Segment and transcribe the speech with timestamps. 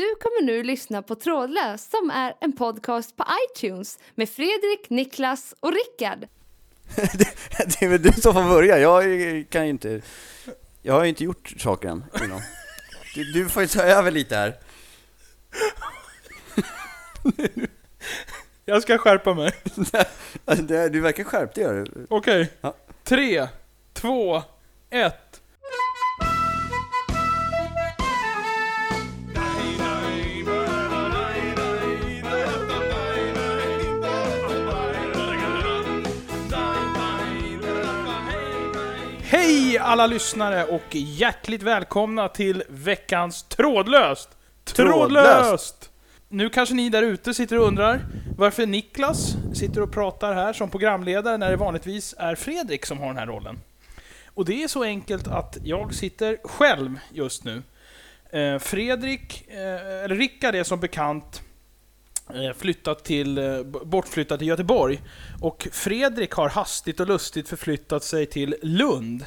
[0.00, 5.54] Du kommer nu lyssna på Trådlös som är en podcast på iTunes med Fredrik, Niklas
[5.60, 6.28] och Rickard.
[6.94, 7.28] det,
[7.80, 9.02] det är väl du som får börja, jag
[9.50, 10.02] kan ju inte...
[10.82, 12.40] Jag har ju inte gjort saker än innan.
[13.14, 14.58] Du, du får ju ta över lite här.
[18.64, 19.52] Jag ska skärpa mig.
[20.90, 22.06] Du verkar skärpt, det gör du.
[22.10, 22.52] Okej.
[22.60, 22.74] Ja.
[23.04, 23.48] Tre,
[23.92, 24.42] två,
[24.90, 25.39] ett.
[39.70, 44.28] Hej alla lyssnare och hjärtligt välkomna till veckans Trådlöst!
[44.64, 45.90] Trådlöst!
[46.28, 48.00] Nu kanske ni där ute sitter och undrar
[48.38, 53.06] varför Niklas sitter och pratar här som programledare när det vanligtvis är Fredrik som har
[53.06, 53.58] den här rollen.
[54.26, 57.62] Och det är så enkelt att jag sitter själv just nu.
[58.30, 61.42] Eh, Fredrik, eh, eller Rickard är som bekant
[62.34, 65.00] eh, flyttat till, bortflyttat till Göteborg.
[65.40, 69.24] Och Fredrik har hastigt och lustigt förflyttat sig till Lund.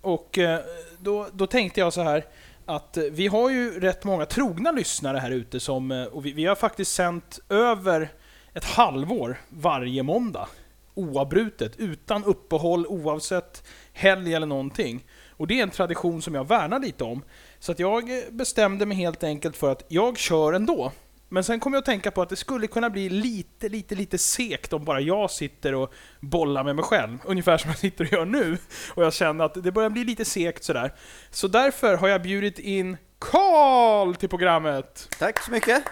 [0.00, 0.60] Och eh,
[0.98, 2.24] då, då tänkte jag så här
[2.66, 6.32] att eh, vi har ju rätt många trogna lyssnare här ute som, eh, och vi,
[6.32, 8.12] vi har faktiskt sänt över
[8.54, 10.48] ett halvår varje måndag.
[10.94, 15.04] Oavbrutet, utan uppehåll, oavsett helg eller någonting.
[15.36, 17.22] Och det är en tradition som jag värnar lite om.
[17.58, 20.92] Så att jag bestämde mig helt enkelt för att jag kör ändå.
[21.32, 24.18] Men sen kom jag att tänka på att det skulle kunna bli lite, lite, lite
[24.18, 27.18] sekt om bara jag sitter och bollar med mig själv.
[27.24, 28.58] Ungefär som jag sitter och gör nu.
[28.94, 30.94] Och jag känner att det börjar bli lite sekt sådär.
[31.30, 35.08] Så därför har jag bjudit in Karl till programmet.
[35.18, 35.82] Tack så mycket.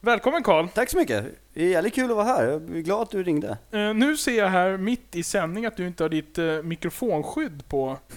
[0.00, 0.68] Välkommen Karl!
[0.68, 1.24] Tack så mycket.
[1.54, 2.44] Det är jävligt kul att vara här.
[2.44, 3.58] Jag är glad att du ringde.
[3.70, 7.68] Eh, nu ser jag här mitt i sändning att du inte har ditt eh, mikrofonskydd
[7.68, 7.98] på.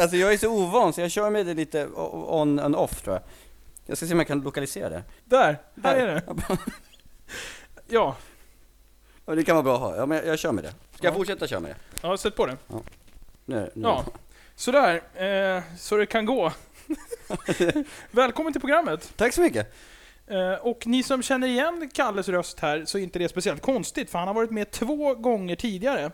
[0.00, 3.14] Alltså jag är så ovan så jag kör med det lite on and off tror
[3.14, 3.22] jag.
[3.86, 5.02] Jag ska se om jag kan lokalisera det.
[5.24, 5.58] Där!
[5.82, 6.22] Här är det.
[7.88, 8.16] Ja,
[9.26, 9.96] Ja, det kan vara bra att ha.
[9.96, 10.74] Ja, men jag, jag kör med det.
[10.94, 11.16] Ska jag Ja.
[11.16, 11.76] fortsätta köra med det?
[12.02, 12.56] ja sätt på det.
[13.44, 13.82] Nu, nu.
[13.82, 14.04] Ja.
[14.54, 14.94] Sådär,
[15.56, 16.52] eh, så det kan gå.
[18.10, 19.12] Välkommen till programmet!
[19.16, 19.74] Tack så mycket.
[20.26, 24.10] Eh, och ni som känner igen Kalles röst här, så är inte det speciellt konstigt,
[24.10, 26.10] för han har varit med två gånger tidigare.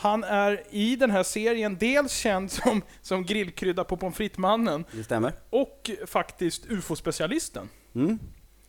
[0.00, 5.04] Han är i den här serien dels känd som, som grillkrydda på pommes frites-mannen, Det
[5.04, 5.32] stämmer.
[5.50, 7.68] och faktiskt UFO-specialisten.
[7.94, 8.18] Mm,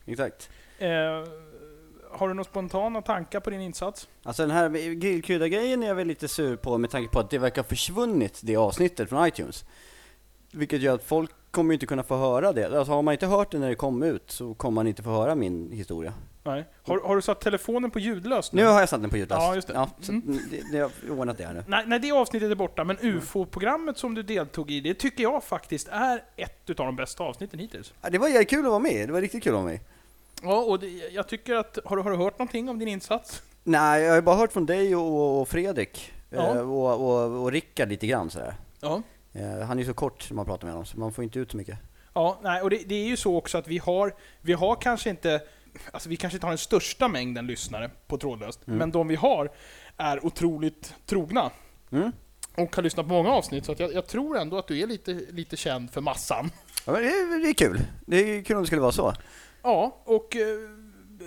[0.06, 0.50] exakt.
[0.78, 0.88] Eh,
[2.10, 4.08] har du några spontana tankar på din insats?
[4.22, 7.38] Alltså den här grillkrydda-grejen är jag väl lite sur på med tanke på att det
[7.38, 9.64] verkar ha försvunnit det avsnittet från iTunes.
[10.52, 12.78] Vilket gör att folk kommer ju inte kunna få höra det.
[12.78, 15.10] Alltså har man inte hört det när det kom ut så kommer man inte få
[15.10, 16.14] höra min historia.
[16.44, 16.64] Nej.
[16.82, 18.62] Har, har du satt telefonen på ljudlöst nu?
[18.62, 19.42] Nu har jag satt den på ljudlöst.
[19.42, 19.74] Ja, just det.
[19.74, 20.38] Ja, så Mm.
[20.50, 21.64] det, det har ordnat det här nu.
[21.66, 25.44] Nej, nej, det avsnittet är borta, men UFO-programmet som du deltog i, det tycker jag
[25.44, 27.92] faktiskt är ett utav de bästa avsnitten hittills.
[28.02, 29.08] Ja, det var kul att vara med.
[29.08, 29.80] Det var riktigt kul att vara med.
[30.42, 31.78] Ja, och det, jag tycker att...
[31.84, 33.42] Har du, har du hört någonting om din insats?
[33.64, 36.12] Nej, jag har bara hört från dig och, och Fredrik.
[36.30, 36.54] Ja.
[36.54, 38.54] eh, Och, och, och Rickard lite grann sådär.
[38.80, 39.02] Ja.
[39.32, 41.38] Eh, Han är ju så kort när man pratar med honom, så man får inte
[41.38, 41.78] ut så mycket.
[42.14, 45.10] Ja, nej, och det, det är ju så också att vi har, vi har kanske
[45.10, 45.40] inte,
[45.92, 48.78] alltså vi kanske inte har den största mängden lyssnare på trådlöst, Mm.
[48.78, 49.50] men de vi har
[49.96, 51.50] är otroligt trogna.
[51.92, 52.12] Mm.
[52.56, 55.12] Och har lyssnat på många avsnitt, så jag, jag tror ändå att du är lite,
[55.12, 56.50] lite känd för massan.
[56.86, 57.80] Ja, men det, är- det är kul.
[58.06, 59.14] Det är kul om det skulle vara så.
[59.62, 60.46] Ja, och eh,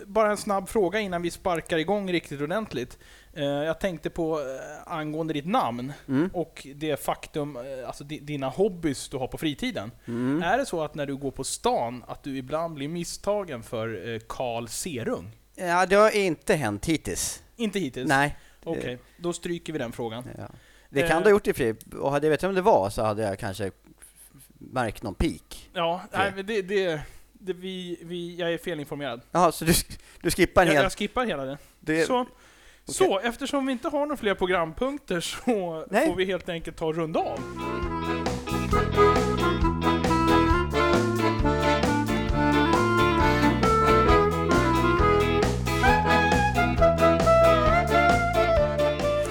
[0.06, 2.98] bara en snabb fråga innan vi sparkar igång riktigt ordentligt.
[3.36, 6.30] Eh, jag tänkte på eh, angående ditt namn Mm.
[6.34, 9.92] och det faktum, eh, alltså di, dina hobbys du har på fritiden.
[10.06, 10.44] Mm.
[10.44, 14.20] Är det så att när du går på stan att du ibland blir misstagen för
[14.28, 15.32] Karl Serung?
[15.56, 17.44] Ja, det har inte hänt hittills.
[17.56, 18.08] Inte hittills?
[18.10, 18.38] Nej.
[18.64, 20.24] Okej, då stryker vi den frågan.
[20.38, 20.48] Ja.
[20.90, 21.76] Det kan du ha gjort i sig.
[22.00, 23.72] Och hade jag vetat om det var så hade jag kanske
[24.58, 25.70] märkt någon peak.
[25.74, 27.02] Ja, nej, men det, det,
[27.34, 29.22] det vi, vi, jag är felinformerad.
[29.32, 29.74] Jaha, så du,
[30.22, 30.84] du skippar en Jag, hel...
[30.84, 31.58] jag skippar hela det.
[31.80, 32.26] Det, Så,
[32.86, 36.08] så, eftersom vi inte har några fler programpunkter så Nej.
[36.08, 37.40] får vi helt enkelt ta och runda av.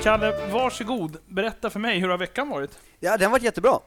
[0.02, 1.16] Kalle, varsågod.
[1.26, 2.78] Berätta för mig, hur har veckan varit?
[3.00, 3.78] Ja, den har varit jättebra.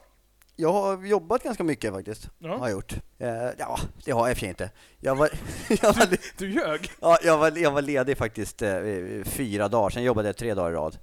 [0.60, 2.30] Jag har jobbat ganska mycket faktiskt.
[2.38, 2.48] Ja.
[2.56, 2.92] Har jag gjort.
[3.18, 3.28] Eh,
[3.58, 4.70] ja, det har jag i och för sig inte.
[5.00, 5.30] Jag var,
[5.82, 6.06] jag var,
[6.38, 6.90] Du ljög.
[7.00, 8.70] ja, jag var, jag var ledig faktiskt eh,
[9.24, 10.98] fyra dagar, sen jobbade jag tre dagar i rad.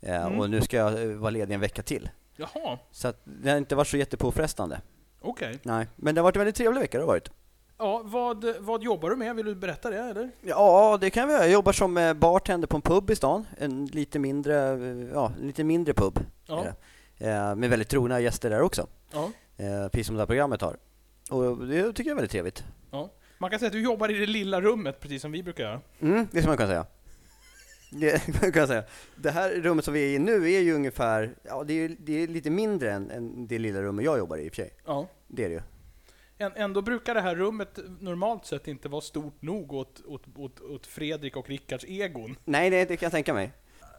[0.00, 0.40] Eh, Mm.
[0.40, 2.10] Och nu ska jag vara ledig en vecka till.
[2.36, 4.80] Jaha, Så att det har inte varit så jättepåfrestande.
[5.20, 5.58] okej.
[5.62, 7.30] Nej, men det har varit en väldigt trevlig vecka det har varit.
[7.78, 9.36] Ja, vad, vad jobbar du med?
[9.36, 10.30] Vill du berätta det, eller?
[10.42, 11.42] Ja, det kan vi göra.
[11.44, 13.46] Jag jobbar som bartender på en pub i stan.
[13.58, 14.54] En lite mindre,
[15.14, 16.18] ja, lite mindre pub.
[16.46, 16.64] Ja.
[17.54, 18.86] Med väldigt trogna gäster där också.
[19.12, 19.30] Ja.
[19.56, 20.76] Eh, Precis som det här programmet har.
[21.30, 22.64] Och det tycker jag är väldigt trevligt.
[22.90, 23.10] Ja.
[23.38, 25.80] Man kan säga att du jobbar i det lilla rummet, precis som vi brukar göra.
[26.00, 26.86] Mm, det ska man kunna säga.
[27.90, 28.84] Det, kan man säga.
[29.16, 32.22] det här rummet som vi är i nu är ju ungefär, ja det är, det
[32.22, 34.70] är lite mindre än, än det lilla rummet jag jobbar i i och för sig.
[34.86, 35.06] Ja.
[35.26, 35.60] Det är det ju.
[36.38, 40.60] Än- Ändå brukar det här rummet normalt sett inte vara stort nog åt, åt, åt,
[40.60, 42.36] åt Fredrik och Rickards egon.
[42.44, 43.52] Nej, det, det kan jag tänka mig.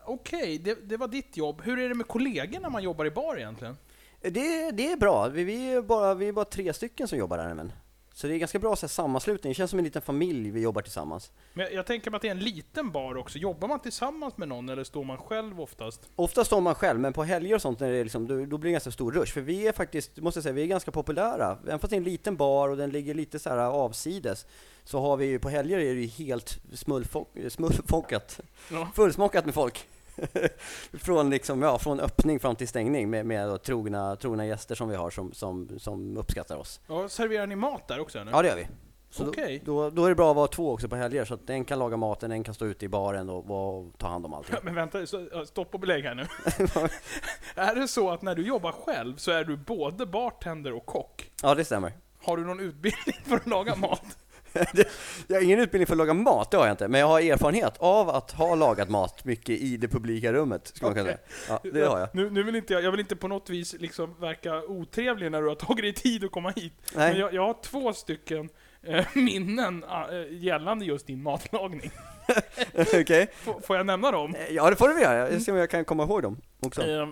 [0.05, 1.61] Okej, det, det var ditt jobb.
[1.63, 3.77] Hur är det med kollegor när man jobbar i bar egentligen?
[4.21, 5.27] Det, det är bra.
[5.27, 7.71] Vi, vi, är bara, vi är bara tre stycken som jobbar här men.
[8.13, 9.51] Så det är ganska bra så här, sammanslutning.
[9.51, 11.31] Det känns som en liten familj vi jobbar tillsammans.
[11.53, 13.37] Men jag, jag tänker mig att det är en liten bar också.
[13.37, 16.01] Jobbar man tillsammans med någon eller står man själv oftast?
[16.15, 18.57] Ofta står man själv, men på helger och sånt när det är liksom, då, då
[18.57, 19.33] blir det ganska stor rush.
[19.33, 21.57] För vi är faktiskt, måste jag säga, vi är ganska populära.
[21.67, 24.45] Även fast det är en liten bar och den ligger lite så här avsides,
[24.83, 28.39] så har vi ju på helger är det ju helt smullfo- smullfockat,
[28.71, 28.91] Ja.
[28.95, 29.87] fullsmockat med folk.
[30.93, 34.89] från, liksom, ja, från öppning fram till stängning med, med då, trogna, trogna gäster som
[34.89, 36.81] vi har som, som, som uppskattar oss.
[36.87, 38.19] Ja, serverar ni mat där också?
[38.19, 38.31] Eller?
[38.31, 38.67] Ja, det gör vi.
[39.11, 39.61] Så Okej.
[39.65, 41.65] då, då, då är det bra att vara två också på helger, så att en
[41.65, 44.55] kan laga maten, en kan stå ute i baren och, och ta hand om allting.
[44.63, 46.23] Men vänta, så, ja, stopp och belägg här nu.
[47.55, 51.31] är det så att när du jobbar själv så är du både bartender och kock?
[51.43, 51.93] Ja, det stämmer.
[52.23, 54.17] Har du någon utbildning för att laga mat?
[55.27, 56.87] Jag har ingen utbildning för att laga mat, det har jag inte.
[56.87, 60.87] Men jag har erfarenhet av att ha lagat mat mycket i det publika rummet, skulle
[60.87, 61.19] man kunna säga.
[61.49, 62.09] Ja, det har jag.
[62.13, 65.41] Nu, nu vill inte jag, jag vill inte på något vis liksom verka otrevlig när
[65.41, 66.73] du har tagit dig tid att komma hit.
[66.95, 67.11] Nej.
[67.11, 68.49] Men jag, jag har två stycken
[68.83, 71.91] eh, minnen eh, gällande just din matlagning.
[72.75, 73.27] Okej.
[73.63, 74.35] Får, jag nämna dem?
[74.35, 75.17] Eh, Ja, det får du göra.
[75.17, 76.81] Jag ska se om jag kan komma ihåg dem också.
[76.81, 77.07] Eh,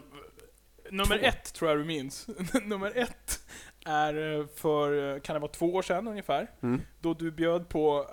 [0.91, 1.25] nummer Två.
[1.25, 2.27] ett tror jag du minns.
[2.63, 3.39] nummer ett
[3.87, 6.81] är eh, för, eh, kan det vara två år sedan ungefär, Mm.
[7.01, 8.05] då du bjöd på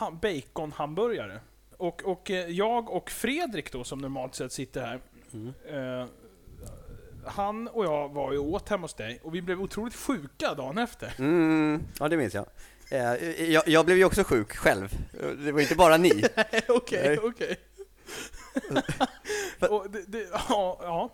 [0.00, 1.40] ham- baconhamburgare.
[1.76, 5.00] Och, och jag och Fredrik då, som normalt sett sitter här,
[5.32, 5.54] Mm.
[6.00, 6.06] eh,
[7.26, 10.78] han och jag var ju åt hemma hos dig och vi blev otroligt sjuka dagen
[10.78, 11.14] efter.
[11.18, 12.46] Mm, ja, det minns jag.
[12.90, 13.68] Jag.
[13.68, 14.88] Jag blev ju också sjuk själv.
[15.44, 16.10] Det var inte bara ni.
[16.68, 17.18] Okej, Nej.
[17.22, 17.56] okej.
[19.70, 21.10] Och det, det, ja, ja.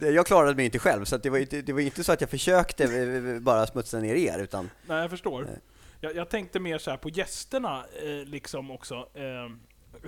[0.00, 2.30] Jag klarade mig inte själv, så det var inte, det var inte så att jag
[2.30, 5.42] försökte eh, bara smutsa ner er, utan Nej, jag förstår.
[5.42, 5.58] Nej.
[6.00, 8.94] Jag, jag tänkte mer så på gästerna eh, liksom också.
[8.94, 9.22] Eh,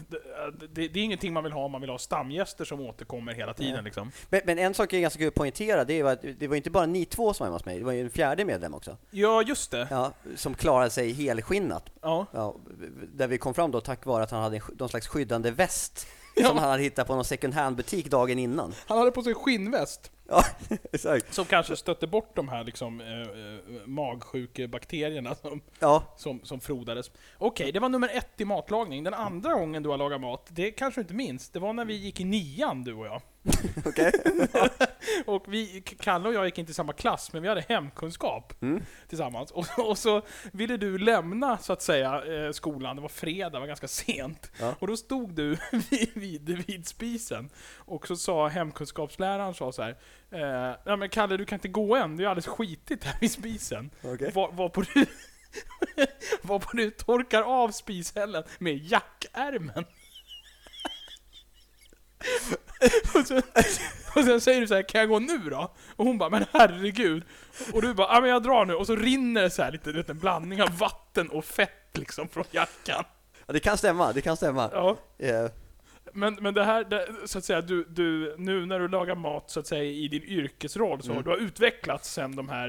[0.09, 3.35] det, det, det är ingenting man vill ha om man vill ha stamgäster som återkommer
[3.35, 4.13] hela tiden liksom.
[4.31, 6.71] Men, men en sak är ganska kul att poängtera, det var att det var inte
[6.71, 8.97] bara ni två som var hemma hos mig, det var ju en fjärde medlem också.
[9.11, 9.89] Ja, just det.
[9.91, 11.91] Ja, som klarade sig helskinnat.
[12.03, 12.27] Ja.
[12.33, 12.57] Ja,
[13.15, 16.07] där vi kom fram då tack vare att han hade en någon slags skyddande väst
[16.37, 16.49] Ja.
[16.49, 18.75] som han hade hittat på någon second hand-butik dagen innan.
[18.87, 20.45] Han hade på sig skinnväst Ja,
[20.93, 21.35] exakt.
[21.35, 27.11] som kanske stötte bort de här liksom, eh, eh, magsjukebakterierna som, Ja, som, som frodades.
[27.39, 29.05] Okej, det var nummer ett i matlagning.
[29.05, 31.85] Den andra gången du har lagat mat, det kanske du inte minns, det var när
[31.85, 33.23] vi gick i nian du och jag.
[33.85, 34.13] okej.
[35.27, 38.83] Och vi, Kalle och jag gick inte i samma klass, men vi hade hemkunskap Mm.
[39.09, 39.51] tillsammans.
[39.51, 42.97] Och, och så ville du lämna, så att säga, eh, skolan.
[42.97, 44.51] Det var fredag, det var ganska sent.
[44.61, 44.75] Ja.
[44.79, 45.57] Och då stod du
[45.91, 47.51] vid, vid, vid spisen.
[47.77, 49.97] Och så sa hemkunskapsläraren så, så här.
[50.31, 52.17] Eh, ja men Kalle, du kan inte gå än.
[52.17, 53.91] Det är alldeles skitigt här vid spisen.
[54.03, 54.31] Okej.
[54.35, 55.07] Var, varpå du...
[56.43, 59.85] varpå du torkar av spishällen med jackärmen.
[63.15, 63.43] Och, sen,
[64.15, 65.75] och sen säger du så här, kan jag gå nu då?
[65.97, 67.23] Och hon bara, men herregud.
[67.73, 68.75] Och du bara, ja men jag drar nu.
[68.75, 71.71] Och så rinner det så här lite, du vet, en blandning av vatten och fett
[71.99, 73.05] liksom från jackan.
[73.47, 74.71] Ja, det kan stämma, det kan stämma.
[74.73, 74.97] Ja.
[75.19, 75.47] Eh,
[76.17, 79.51] Men, men det här, det, så att säga, du, du, nu när du lagar mat
[79.51, 81.23] så att säga i din yrkesroll, så Mm.
[81.25, 82.69] du har utvecklats sen de här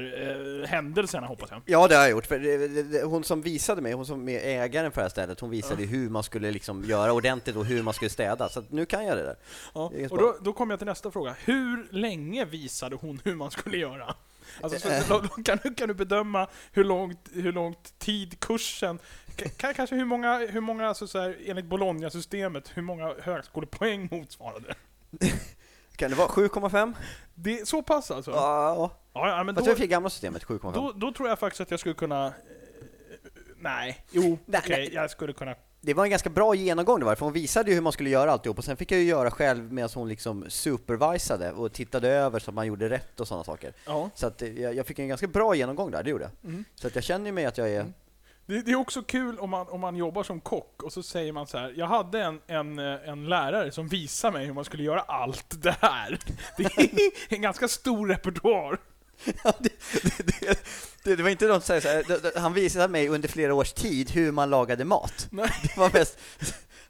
[0.62, 1.62] eh, händelserna hoppas jag.
[1.66, 2.26] Ja, det har jag gjort.
[2.26, 5.40] För det, det, hon som visade mig, hon som är ägaren för det här stället,
[5.40, 8.48] hon visade hur man skulle liksom göra ordentligt och hur man skulle städa.
[8.48, 9.36] Så nu kan jag det där.
[9.74, 9.90] Ja.
[10.10, 11.36] Och då, då kommer jag till nästa fråga.
[11.44, 14.14] Hur länge visade hon hur man skulle göra?
[14.60, 15.28] Alltså, så, Eh.
[15.44, 18.98] kan, du, kan du bedöma hur långt, hur långt tid kursen,
[19.56, 24.74] kan, kanske hur många, hur många alltså så här, enligt Bologna-systemet, hur många högskolepoäng motsvarade?
[25.96, 26.94] Kan det vara 7,5?
[27.34, 28.30] Det är så pass alltså?
[28.30, 30.72] Ja, Ja, ja men fast då, är för gamla systemet, 7,5.
[30.74, 32.26] då, då tror jag faktiskt att jag skulle kunna...
[32.26, 32.32] eh,
[33.56, 34.90] Nej, jo, okej, nej.
[34.94, 35.54] jag skulle kunna...
[35.80, 38.10] Det var en ganska bra genomgång det var, för hon visade ju hur man skulle
[38.10, 42.08] göra alltihop och sen fick jag ju göra själv medan hon liksom supervisade och tittade
[42.08, 43.72] över så att man gjorde rätt och sådana saker.
[43.86, 44.10] Ja.
[44.14, 46.50] Så att eh, jag, jag fick en ganska bra genomgång där, det gjorde jag.
[46.50, 46.64] Mm.
[46.74, 47.80] Så att jag känner ju mig att jag är...
[47.80, 47.94] Mm.
[48.46, 51.32] Det, det är också kul om man, om man jobbar som kock och så säger
[51.32, 51.74] man så här.
[51.76, 55.62] Jag hade en, en, eh, en lärare som visade mig hur man skulle göra allt
[55.62, 56.18] det här.
[56.56, 58.78] Det är en ganska stor repertoar.
[59.44, 59.72] Ja, det,
[61.04, 63.72] det, det, var inte något så här, så här, han visade mig under flera års
[63.72, 65.26] tid hur man lagade mat.
[65.30, 65.50] Nej.
[65.62, 66.18] Det var mest,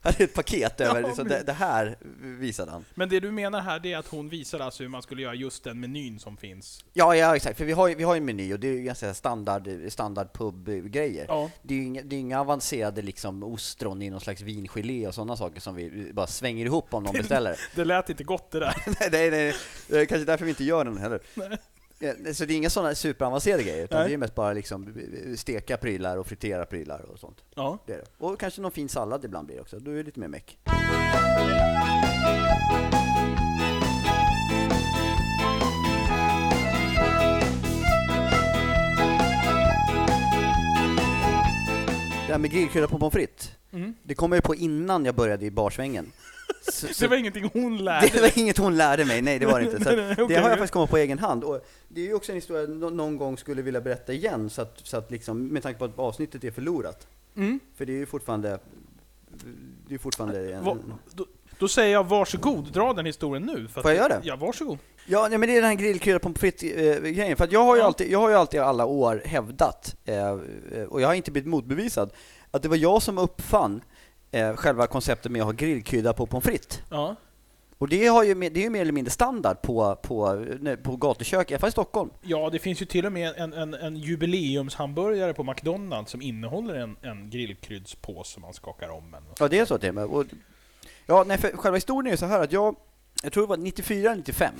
[0.07, 2.85] hade ett paket över, Ja, liksom, det, det här visade han.
[2.95, 5.35] Men det du menar här, det är att hon visar alltså hur man skulle göra
[5.35, 6.85] just den menyn som finns?
[6.93, 8.81] Ja, ja exakt, för vi har, vi har ju en meny och det är ju
[8.81, 11.25] ganska standard, standard pub-grejer.
[11.27, 11.49] Ja.
[11.61, 15.15] Det är ju inga, det är inga avancerade liksom ostron i någon slags vingelé och
[15.15, 17.59] sådana saker som vi bara svänger ihop om någon beställer.
[17.75, 18.83] Det lät inte gott det där.
[18.99, 19.55] nej, nej, nej,
[19.87, 21.19] det är kanske därför vi inte gör den heller.
[21.99, 24.07] Ja, Så det är inga sådana superavancerade grejer, utan Nej.
[24.07, 24.93] det är mest bara liksom
[25.37, 27.37] steka prylar och fritera prylar och sånt.
[27.55, 27.77] Ja.
[27.85, 28.05] Det är det.
[28.17, 30.57] Och kanske någon fin sallad ibland blir det också, då är det lite mer meck.
[42.27, 43.93] Det här med grillkrydda på pommes frites, Mm.
[44.03, 46.11] det kom jag på innan jag började i barsvängen.
[46.71, 49.45] Så, så Det var ingenting hon lärde det var inget hon lärde mig, nej det
[49.45, 49.83] var det inte.
[49.83, 49.89] Så.
[50.27, 51.43] Det har jag faktiskt kommit på egen hand.
[51.43, 54.49] Och det är ju också en historia jag nå- någon gång skulle vilja berätta igen,
[54.49, 57.07] så att, så att liksom, med tanke på att avsnittet är förlorat.
[57.35, 57.59] Mm.
[57.75, 58.59] För det är ju fortfarande,
[59.87, 60.77] det är fortfarande en, Va,
[61.13, 61.25] då,
[61.59, 63.67] då säger jag varsågod, dra den historien nu.
[63.67, 64.19] För Får jag göra det?
[64.23, 64.77] Ja, varsågod.
[65.05, 67.37] Ja, nej, men det är den här grillkrydda pommes frites-grejen.
[67.37, 67.85] För att jag har ju Ja.
[67.85, 71.49] alltid, jag har ju alltid alla år hävdat, eh, eh, och jag har inte blivit
[71.49, 72.09] motbevisad,
[72.51, 73.81] att det var jag som uppfann
[74.37, 76.81] eh, själva konceptet med att ha grillkrydda på pommes frites.
[76.89, 77.15] Ja.
[77.79, 80.45] Och det, har ju, det är ju mer eller mindre standard på, på,
[80.83, 82.09] på gatukök, i alla fall i Stockholm.
[82.21, 86.75] ja, det finns ju till och med en, en, en jubileumshamburgare på McDonalds som innehåller
[86.75, 89.13] en, en grillkryddspåse som man skakar om.
[89.13, 89.23] En.
[89.39, 90.05] Ja, det är så och med.
[90.05, 90.25] Och,
[91.05, 92.75] ja, nej, för själva historien är ju så här att jag,
[93.23, 94.53] jag tror det var 94, 95.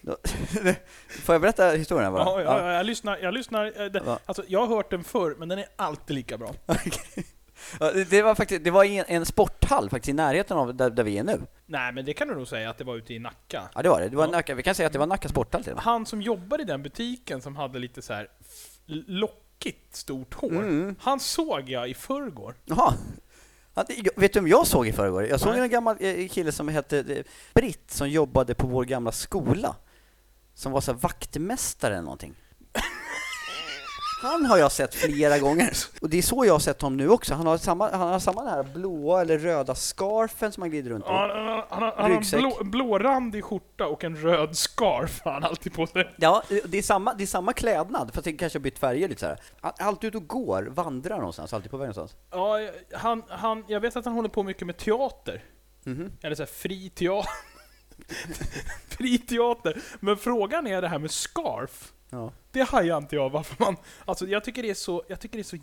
[0.00, 0.16] Då-
[1.08, 2.12] Får jag berätta historien?
[2.12, 2.22] bara?
[2.24, 3.18] Ja, ja, ja, jag lyssnar.
[3.18, 6.38] Jag, lyssnar eh, det, alltså, jag har hört den förr, men den är alltid lika
[6.38, 6.54] bra.
[8.10, 11.18] Det- var faktiskt, det var en, en sporthall faktiskt i närheten av där, där vi
[11.18, 11.40] är nu.
[11.66, 13.68] Nej, men det kan du nog säga att det var ute i Nacka.
[13.74, 14.08] Ja, det var det.
[14.08, 14.30] det var Ja.
[14.30, 15.84] Nacka, vi kan säga att det var Nacka sporthall till och med.
[15.84, 18.28] Han som jobbade i den butiken som hade lite så här
[19.06, 20.94] lockigt stort hår, Mm.
[21.00, 22.54] han såg jag i förrgår.
[22.64, 22.94] Jaha.
[24.16, 25.24] Vet du vem jag såg i förrgår?
[25.26, 25.60] Jag såg Nej.
[25.62, 27.24] en gammal eh, kille som hette eh,
[27.54, 29.76] Britt som jobbade på vår gamla skola.
[30.54, 32.34] Som var så vaktmästare eller någonting.
[34.20, 35.72] Han har jag sett flera gånger.
[36.00, 37.34] Och det är så jag har sett honom nu också.
[37.34, 40.90] Han har samma, han har samma den här blåa eller röda scarfen som han glider
[40.90, 41.08] runt i.
[41.08, 45.20] Ja, Han, han, han, har- han har en blå, blårandig skjorta och en röd scarf
[45.24, 46.14] har han alltid på sig.
[46.16, 49.20] Ja, det är samma, det är samma klädnad, fast det kanske har bytt färger lite
[49.20, 49.38] så här.
[49.60, 52.16] Han är alltid ute och går, vandrar någonstans, alltid på väg någonstans.
[52.30, 52.58] Ja,
[52.92, 55.44] han, han, jag vet att han håller på mycket med teater.
[55.84, 56.12] Mhm.
[56.22, 57.30] Eller så här, fri teater.
[58.88, 59.80] fri teater.
[60.00, 61.92] Men frågan är det här med scarf.
[62.10, 62.32] Ja.
[62.52, 63.76] Det hajar inte jag varför man...
[64.04, 65.56] Alltså jag tycker det är så, jag tycker det är så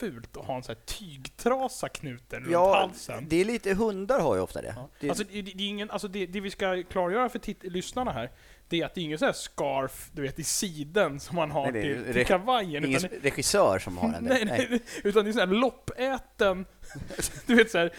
[0.00, 3.26] fult att ha en sån här tygtrasa knuten runt Ja, halsen.
[3.28, 4.72] det är lite, hundar har ju ofta det.
[4.76, 4.88] Ja.
[5.00, 8.30] det Alltså, det, det, är ingen, alltså det, det vi ska klargöra för lyssnarna här,
[8.68, 11.50] det är att det är ingen sån här scarf, du vet, i siden som man
[11.50, 12.84] har Nej, till, till kavajen.
[12.84, 14.24] ingen Utan, det- regissör som har den.
[14.30, 16.66] nej, nej, utan det är sån här loppäten,
[17.46, 17.92] du vet såhär,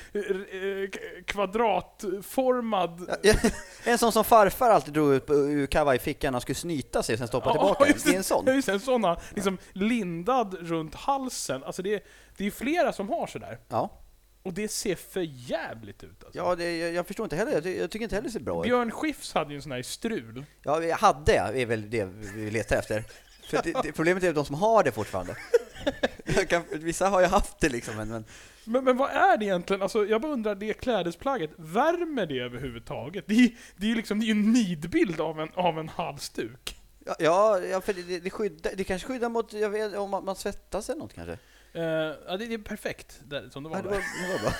[1.25, 3.09] kvadratformad...
[3.23, 3.33] Ja,
[3.83, 7.27] En sån som farfar alltid drog ut ur kavajfickan han skulle snyta sig och sen
[7.27, 7.93] stoppa tillbaka den.
[8.05, 8.43] Det är en sån.
[8.47, 11.63] Ja, just en sån, liksom lindad runt halsen.
[11.63, 12.01] Alltså det, är-
[12.37, 13.57] det är flera som har sådär.
[13.67, 14.01] Ja,
[14.45, 16.37] Och det ser för jävligt ut alltså.
[16.37, 17.51] ja det, jag, jag förstår inte heller.
[17.51, 18.63] Jag, ty- jag tycker inte heller det ser bra ut.
[18.63, 20.45] Björn Skifs hade ju en sån här strul.
[20.63, 23.03] Ja, jag hade, är väl det vi letar efter.
[23.49, 25.35] För det, det, problemet är de som har det fortfarande.
[26.25, 28.25] Jag kan, vissa har ju haft det liksom, men, men
[28.65, 29.81] Men, men vad är det egentligen?
[29.81, 33.23] Alltså, jag bara undrar, det klädesplagget, värmer det överhuvudtaget?
[33.27, 35.89] Det är, det är ju liksom, det är ju en nidbild av en, av en
[35.89, 36.77] halsduk.
[37.05, 40.09] Ja, ja, ja för det, det, det, skyddar, det kanske skyddar mot, jag vet, om
[40.09, 41.37] man, man svettas eller något kanske?
[41.75, 41.83] Eh,
[42.27, 43.95] ja, det, det är perfekt, där, som det var Ja, det, där.
[43.95, 44.51] var, det var bra.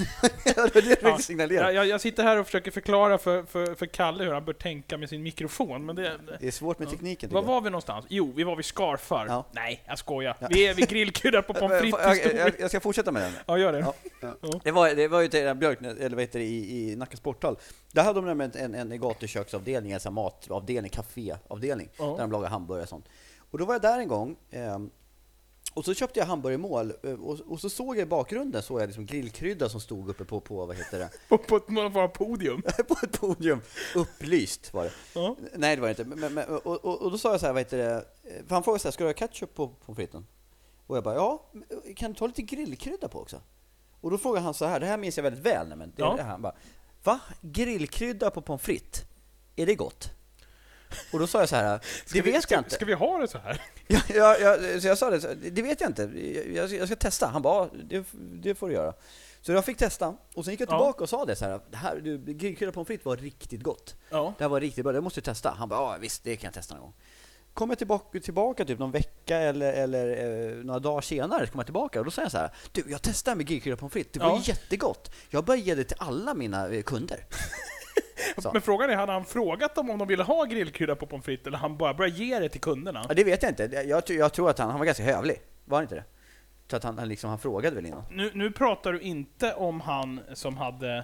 [0.45, 1.71] ja, det var det jag Ja, signalera.
[1.71, 4.97] Jag, jag, sitter här och försöker förklara för, för, för Kalle hur han bör tänka
[4.97, 6.19] med sin mikrofon, men det...
[6.39, 6.91] Det är svårt med Ja.
[6.91, 7.47] tekniken Var jag.
[7.47, 8.05] var vi någonstans?
[8.09, 9.25] Jo, vi var vid scarfar.
[9.29, 9.45] Ja.
[9.51, 10.37] Nej, jag skojar.
[10.39, 10.47] Ja.
[10.51, 13.33] Vi är vid grillkuddar på pommes frites jag, jag ska fortsätta med den.
[13.45, 13.79] Ja, gör det.
[14.21, 14.35] Ja.
[14.63, 17.57] Det var, det var ju till Björk, eller vad heter det, i, i Nacka sporthall.
[17.91, 22.05] Där hade de nämligen en, en, en gatuköksavdelning, här matavdelning, kaféavdelning, Ja.
[22.05, 23.05] där de lagar hamburgare och sånt.
[23.51, 24.89] Och då var jag där en gång, ehm,
[25.75, 28.87] och så köpte jag hamburgermål, eh, och, och så såg jag i bakgrunden såg jag
[28.87, 32.03] liksom grillkrydda som stod uppe på, på vad heter det, På, på ett någon form
[32.03, 32.61] av podium.
[32.87, 33.61] på ett podium.
[33.95, 34.91] Upplyst var det.
[35.13, 35.35] Ja.
[35.55, 37.53] Nej det var det inte, men, men, och, och, och då sa jag så här,
[37.53, 38.05] vad heter det,
[38.47, 40.25] för han frågade så här, ska du ha ketchup på pommes fritesen?
[40.87, 41.45] Och jag bara, ja,
[41.95, 43.41] kan du ta lite grillkrydda på också?
[44.01, 46.01] Och då frågade han så här, det här minns jag väldigt väl, nej, men det,
[46.01, 46.15] Ja.
[46.17, 46.55] det här, han bara,
[47.03, 47.19] va?
[47.41, 49.03] Grillkrydda på pommes frites?
[49.55, 50.09] Är det gott?
[51.13, 52.69] Och då sa jag så här, Ska det vi, vet ska, jag inte.
[52.75, 53.61] Ska vi ha det så här?
[53.87, 56.01] Ja, ja, ja, så jag sa det, så- det vet jag inte,
[56.55, 57.27] jag, jag ska testa.
[57.27, 58.05] Han bara, ja, det,
[58.43, 58.93] det får du göra.
[59.41, 60.71] Så jag fick testa, och sen gick jag Ja.
[60.77, 63.95] tillbaka och sa det så här, det här grillkrydda pommes frites var riktigt gott.
[64.09, 64.33] Ja.
[64.37, 65.55] Det här var riktigt bra, det måste du testa.
[65.59, 66.93] Han bara, ja visst, det kan jag testa någon gång.
[67.53, 70.07] kommer tillbaka, tillbaka typ någon vecka eller, eller
[70.49, 72.83] eh, några dagar senare, så kommer jag tillbaka och då säger jag så här, du
[72.87, 74.41] jag testade med grillkrydda pommes frites, det var Ja.
[74.45, 75.11] jättegott.
[75.29, 77.25] Jag börjar ge det till alla mina eh, kunder.
[78.37, 78.51] Så.
[78.53, 81.47] Men frågan är, hade han frågat dem om de ville ha grillkrydda på pommes frites,
[81.47, 83.05] eller han bara började ge det till kunderna?
[83.07, 83.69] Ja, det vet jag inte.
[83.87, 86.03] Jag, jag, tror att han, han var ganska hövlig, var han inte det?
[86.69, 88.03] Så att han, han, liksom, han frågade väl innan.
[88.11, 90.97] Nu, nu pratar du inte om han som hade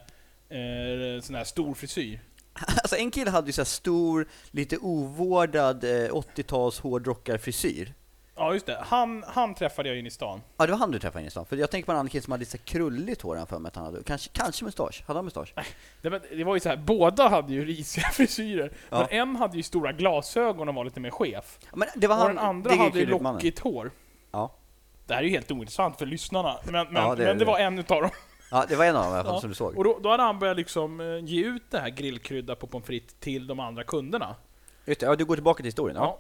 [0.49, 2.19] eh, sån här stor frisyr.
[2.53, 7.93] Alltså en kille hade ju så stor, lite ovårdad eh, 80-tals hårdrockarfrisyr.
[8.41, 8.77] Ja, just det.
[8.81, 10.41] Han, han träffade jag in i stan.
[10.57, 11.45] Ja, det var han du träffade inne i stan.
[11.45, 13.75] För jag tänker på en annan kille som hade lite krulligt hår för mig att
[13.75, 14.03] han hade.
[14.03, 15.03] Kanske, kanske mustasch.
[15.07, 15.53] Hade han mustasch?
[16.01, 18.71] Det var, det var ju så här, båda hade ju risiga frisyrer.
[18.89, 18.97] Ja.
[19.11, 21.59] Men en hade ju stora glasögon och var lite mer chef.
[21.73, 23.33] Men det var Och han, den andra hade ju krulligt mannen.
[23.35, 23.91] lockigt hår.
[24.31, 24.51] Ja.
[25.07, 27.51] Det här är ju helt ointressant för lyssnarna, men, men, Ja, det men det det.
[27.51, 28.11] var en utav dem.
[28.51, 29.77] ja, det var en av dem i alla fall som du såg.
[29.77, 32.87] Och då, då hade han börjat liksom eh, ge ut det här grillkrydda på pommes
[32.87, 34.35] frites till de andra kunderna.
[34.85, 35.97] Just det, ja, du går tillbaka till historien.
[35.97, 36.19] Ja.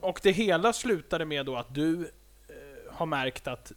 [0.00, 2.00] Och det hela slutade med då att du
[2.48, 3.72] eh, har märkt att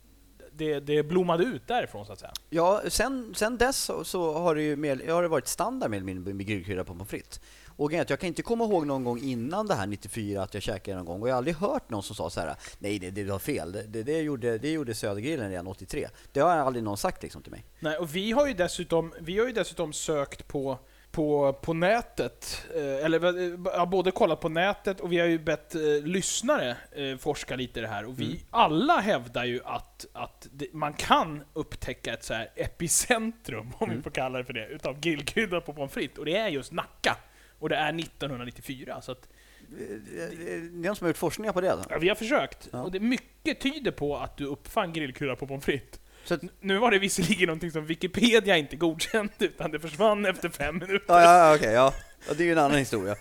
[0.51, 2.33] det, det blommade ut därifrån så att säga.
[2.49, 6.03] Ja, sen, sen dess så, så har det ju mer, har det varit standard med
[6.03, 7.39] min med grillkrydda på pommes frites.
[7.75, 10.97] Och jag kan inte komma ihåg någon gång innan det här 94 att jag käkade
[10.97, 13.23] någon gång och jag har aldrig hört någon som sa så här: nej det, det
[13.23, 16.07] var fel, det, det, det, gjorde, det gjorde Södergrillen redan 83.
[16.31, 17.65] Det har aldrig någon sagt liksom till mig.
[17.79, 20.79] Nej, och vi har ju dessutom, vi har ju dessutom sökt på,
[21.11, 25.39] på, på nätet, eh, eller eh, ja, både kollat på nätet och vi har ju
[25.39, 28.05] bett eh, lyssnare eh, forska lite i det här.
[28.05, 33.73] Och vi alla hävdar ju att, att det, man kan upptäcka ett så här epicentrum,
[33.77, 36.17] om vi får kalla det för det, utav grillkrydda på pommes frites.
[36.17, 37.17] Och det är just Nacka.
[37.59, 39.01] Och det är 1994.
[39.01, 39.27] Så att,
[39.69, 41.71] Det är någon som har gjort forskningar på det?
[41.71, 41.91] Alltså.
[41.91, 42.69] ja, vi har försökt.
[42.71, 42.81] Ja.
[42.81, 46.00] Och det mycket tyder på att du uppfann grillkrydda på pommes frites.
[46.23, 50.49] Så att, Nu var det visserligen någonting som Wikipedia inte godkände, utan det försvann efter
[50.49, 51.03] fem minuter.
[51.07, 51.93] ja, ja, okej, ja.
[52.27, 52.33] ja.
[52.33, 53.15] Det är ju en annan historia.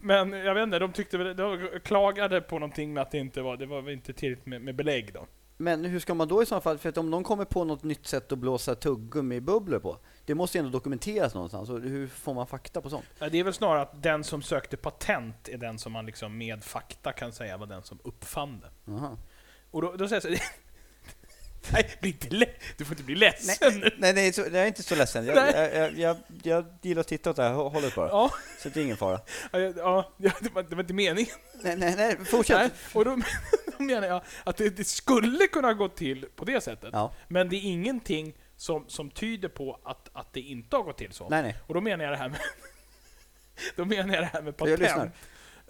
[0.00, 3.42] Men jag vet inte, de tyckte väl, de klagade på någonting med att det inte
[3.42, 5.26] var, det var inte tillräckligt med, med belägg då.
[5.56, 7.82] Men hur ska man då i så fall, för att om någon kommer på något
[7.82, 12.34] nytt sätt att blåsa tuggummi-bubblor på, det måste ju ändå dokumenteras någonstans, och hur får
[12.34, 13.04] man fakta på sånt?
[13.18, 16.38] Ja, Det är väl snarare att den som sökte patent är den som man liksom
[16.38, 18.92] med fakta kan säga var den som uppfann det.
[18.92, 19.16] Aha.
[19.70, 20.44] Och då, då säger jag så
[21.72, 23.90] Nej, bli inte lä- du får inte bli ledsen nu.
[23.98, 25.26] Nej, nej, så, jag är inte så ledsen.
[25.26, 25.52] Jag, Nej.
[25.54, 28.68] jag, jag, jag, jag gillar att titta åt det här hå- hållet bara, Ja, så
[28.68, 29.20] det är ingen fara.
[29.52, 31.30] ja, ja, det, var, det var inte meningen.
[31.62, 32.58] Nej, nej, nej fortsätt.
[32.58, 33.16] Nej, och då,
[33.78, 36.90] då menar jag att det, det skulle kunna gå till på det sättet.
[36.92, 40.98] Ja, Men det är ingenting som, som tyder på att, att det inte har gått
[40.98, 41.28] till så.
[41.28, 41.56] nej, nej.
[41.66, 42.40] Och då menar jag det här med...
[43.76, 44.88] då menar jag det här med Jag lyssnar.
[44.96, 45.14] patent.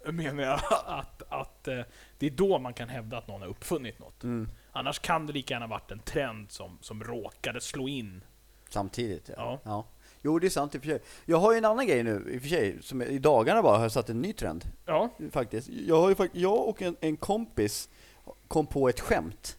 [0.07, 1.81] Menar jag att, att eh,
[2.19, 4.23] det är då man kan hävda att någon har uppfunnit något.
[4.25, 4.51] Mm.
[4.73, 8.25] Annars kan det lika gärna varit en trend som, som råkade slå in.
[8.69, 9.35] Samtidigt, ja.
[9.37, 9.61] Ja.
[9.65, 9.85] ja.
[10.23, 11.01] Jo, det är sant i och för sig.
[11.25, 13.79] Jag har ju en annan grej nu, i och för sig, som i dagarna bara
[13.79, 14.65] har satt en ny trend.
[14.87, 15.69] Ja, Faktiskt.
[15.69, 17.89] Jag, har ju, jag och en, en kompis
[18.49, 19.59] kom på ett skämt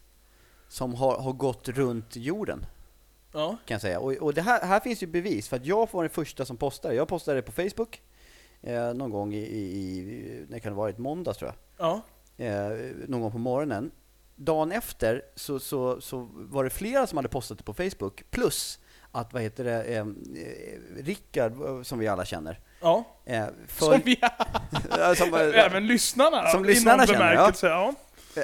[0.68, 2.66] som har, har gått runt jorden.
[3.32, 4.00] ja, kan jag säga.
[4.00, 6.56] Och, och det här, här finns ju bevis, för att jag var den första som
[6.56, 6.94] postade.
[6.94, 8.02] Jag postade det på Facebook
[8.60, 12.00] eh, någon gång i, i, i när kan det ha varit, måndags tror ja.
[12.36, 12.46] jag.
[12.46, 13.90] Eh, någon gång på morgonen.
[14.44, 18.78] Dagen efter så, så, så var det flera som hade postat det på Facebook, plus
[19.12, 20.04] att, vad heter det, eh, eh,
[20.96, 23.04] Rickard, eh, som vi alla känner, ja.
[23.24, 24.20] eh, Som följ, vi
[25.16, 27.52] som, eh, Även lyssnarna Som lyssnarna känner, ja.
[27.62, 27.94] ja.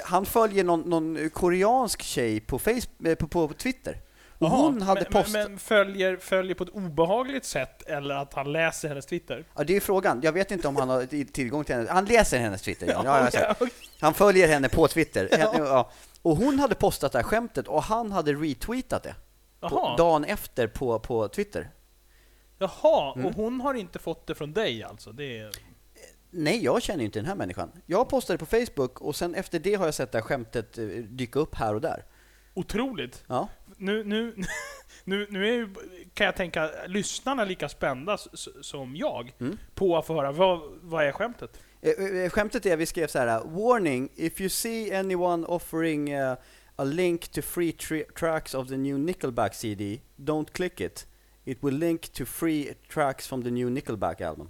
[0.03, 3.97] han följer någon, någon koreansk tjej på, Facebook, eh, på, på Twitter.
[4.39, 5.33] Och hon hade men, postat...
[5.33, 9.45] men, men följer, följer på ett obehagligt sätt, eller att han läser hennes Twitter?
[9.55, 10.21] Ja, det är frågan.
[10.23, 11.89] Jag vet inte om han har tillgång till henne.
[11.91, 12.87] Han läser hennes Twitter.
[12.87, 13.51] Ja, ja, säger.
[13.51, 13.69] okej.
[13.99, 15.27] Han följer henne på Twitter.
[15.31, 15.53] Ja.
[15.57, 15.91] Ja.
[16.21, 19.15] Och hon hade postat det här skämtet och han hade retweetat det.
[19.59, 21.69] På, dagen efter på, på Twitter.
[22.57, 23.25] Jaha Mm.
[23.25, 25.11] och hon har inte fått det från dig alltså?
[25.11, 25.51] Det är...
[26.31, 27.71] Nej, jag känner ju inte den här människan.
[27.85, 30.85] Jag postade på Facebook och sen efter det har jag sett det här skämtet eh,
[30.87, 32.05] dyka upp här och där.
[32.53, 33.23] Otroligt.
[33.27, 33.47] Ja.
[33.79, 34.35] Nu, nu,
[35.03, 35.73] nu, nu är ju,
[36.13, 38.17] kan jag tänka, lyssnarna lika spända
[38.61, 39.57] som jag Mm.
[39.75, 41.59] på att få höra, vad, vad är skämtet?
[41.81, 46.37] Eh, eh, Skämtet är, vi skrev så här: Warning, if you see anyone offering eh,
[46.75, 47.71] a link to free
[48.19, 51.07] tracks of the new Nickelback CD, don't click it.
[51.45, 54.49] It will link to free tracks from the new Nickelback album.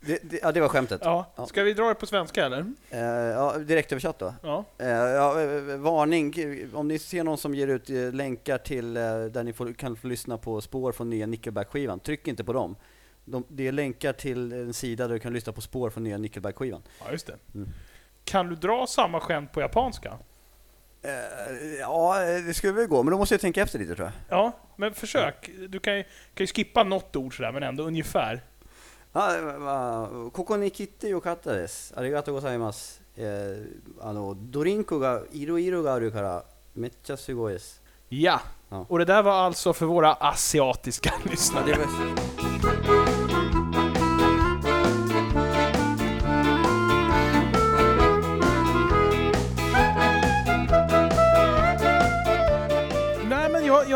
[0.00, 1.00] Det, det, ja, det var skämtet.
[1.04, 1.46] Ja, Ja.
[1.46, 2.64] ska vi dra det på svenska eller?
[2.90, 4.34] Eh, ja, direkt översatt då.
[4.42, 4.64] Ja.
[4.78, 6.34] Eh, ja, eh, varning,
[6.74, 9.96] om ni ser någon som ger ut eh, länkar till eh, där ni får, kan
[9.96, 12.76] få lyssna på spår från nya Nickelback-skivan, tryck inte på dem.
[13.24, 16.18] De, det är länkar till en sida där du kan lyssna på spår från nya
[16.18, 16.82] Nickelback-skivan.
[17.04, 17.36] ja, just det.
[17.54, 17.68] Mm.
[18.24, 20.18] Kan du dra samma skämt på japanska?
[21.80, 24.38] Ja, det skulle väl gå, men då måste jag tänka efter lite tror jag.
[24.38, 25.50] Ja, men försök.
[25.68, 28.40] Du kan ju, kan ju skippa något ord sådär, men ändå ungefär.
[29.18, 31.94] あ、まあ、ここに来てよかったです。
[31.96, 33.00] ありがとうございます。
[33.16, 37.82] えー、あの、ドリンクがいろいろがあるから、めっちゃすごいです。
[38.10, 38.42] Ja.
[38.68, 38.86] Ja.
[38.88, 41.76] Och det där var alltså för våra asiatiska あ lyssnare.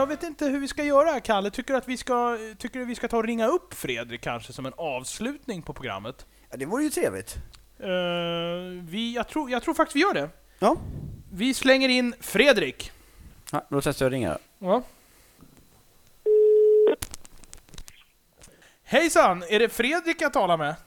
[0.01, 1.51] Jag, vet inte hur vi ska göra här, Kalle.
[1.51, 4.53] Tycker du att vi ska, tycker du vi ska ta och ringa upp Fredrik kanske
[4.53, 6.27] som en avslutning på programmet?
[6.51, 7.37] Ja, det vore ju trevligt.
[7.79, 7.89] Eh,
[8.89, 10.29] vi, jag, tror, jag tror faktiskt vi gör det.
[10.59, 10.77] Ja.
[11.33, 12.93] Vi slänger in Fredrik.
[13.53, 14.39] ja då testar jag ringa.
[14.59, 14.83] Ja.
[18.85, 19.43] Hejsan!
[19.49, 20.75] Är det Fredrik jag talar med?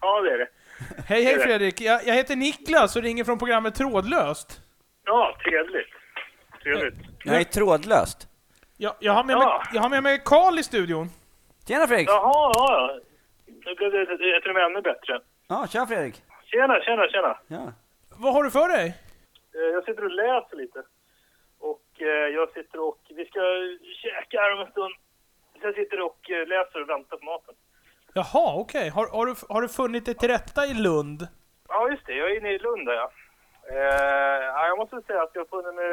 [0.00, 0.48] Ja, det är det.
[1.06, 1.38] Hej hej.
[1.38, 1.80] Fredrik!
[1.80, 4.60] Jag, jag heter Niklas och ringer från programmet Trådlöst.
[5.04, 5.99] Ja, trevligt.
[6.62, 6.94] Trevligt.
[7.24, 8.28] Nej, trådlöst.
[8.76, 9.62] Jag, jag, har, med mig, Ja.
[9.72, 11.08] jag har med mig Karl i studion.
[11.68, 12.08] Tjena Fredrik!
[12.08, 12.98] Jaha, ja, ja.
[13.46, 15.20] Nu blev det det till och med ännu bättre.
[15.48, 16.22] Ja, tja Fredrik!
[16.44, 17.38] Tjena, tjena, tjena.
[17.48, 17.72] Ja.
[18.16, 18.86] Vad har du för dig?
[19.54, 20.82] Eh, Jag sitter och läser lite.
[21.58, 22.98] Och eh, jag sitter och...
[23.08, 23.40] Vi ska
[24.02, 24.94] käka här om en stund.
[25.60, 27.54] Så jag sitter och eh, läser och väntar på maten.
[28.14, 28.88] Jaha, okej.
[28.88, 31.28] Har, har, du, har du funnit dig till rätta i Lund?
[31.68, 32.14] Ja, just det.
[32.14, 33.10] Jag är inne i Lund där, ja.
[33.70, 33.76] Eh,
[34.44, 35.86] ja, jag måste säga att jag har funnit mig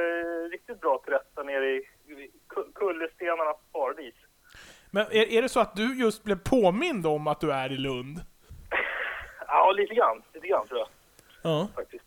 [0.52, 4.16] riktigt bra till rätta nere i, i Ku- Kullerstenarnas paradis.
[4.92, 7.78] Men är, är det så att du just blev påmind om att du är i
[7.78, 8.20] Lund?
[9.48, 10.22] Ja, lite grann.
[10.34, 10.88] Lite grann tror jag
[11.42, 11.68] Ja.
[11.76, 12.04] faktiskt.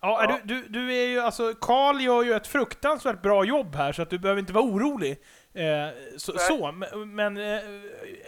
[0.00, 0.38] Ja, Ja.
[0.44, 4.02] Du, du, du är ju alltså, Karl gör ju ett fruktansvärt bra jobb här så
[4.02, 5.10] att du behöver inte vara orolig.
[5.54, 7.60] Eh, så, så, men, men eh,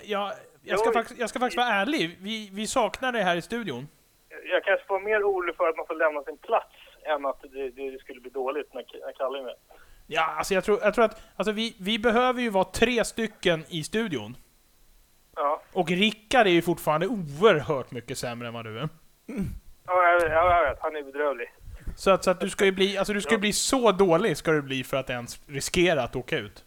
[0.05, 0.33] jag,
[0.63, 2.19] jag, ska Jo, faktiskt, jag ska faktiskt vara ärlig.
[2.21, 3.89] Vi, vi saknar dig här i studion.
[4.51, 7.71] Jag kanske får mer orolig för att man får lämna sin plats än att det,
[7.71, 9.55] det skulle bli dåligt när, när Kalle är med.
[10.07, 13.65] Ja, alltså jag tror, jag tror att alltså vi, vi behöver ju vara tre stycken
[13.69, 14.37] i studion.
[15.37, 18.89] Ja, Och Rickard är ju fortfarande oerhört mycket sämre än vad du är.
[19.87, 20.79] ja jag, ja, jag vet.
[20.83, 21.53] Han är bedrövlig.
[21.97, 23.41] Så att, så att du ska ju bli, alltså du ska ju Ja.
[23.41, 26.65] bli så dålig ska du bli för att ens riskera att åka ut.